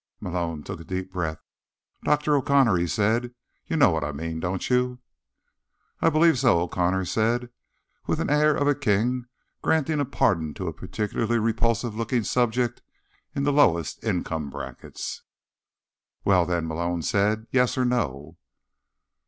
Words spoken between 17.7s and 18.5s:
or no?"